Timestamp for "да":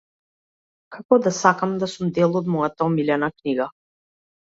1.27-1.35, 1.85-1.91